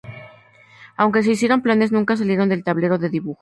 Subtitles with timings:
[0.97, 3.29] Aunque se hicieron planes, nunca salieron del tablero de dibujo.